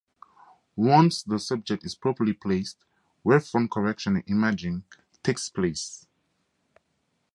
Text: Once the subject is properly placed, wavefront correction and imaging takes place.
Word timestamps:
Once 0.75 1.21
the 1.21 1.37
subject 1.37 1.85
is 1.85 1.93
properly 1.93 2.33
placed, 2.33 2.77
wavefront 3.23 3.69
correction 3.69 4.15
and 4.15 4.23
imaging 4.27 4.83
takes 5.21 5.47
place. 5.47 6.07